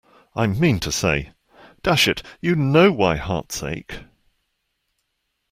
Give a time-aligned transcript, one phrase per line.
[0.35, 1.31] I mean to say—
[1.83, 3.99] dash it, you know why hearts ache!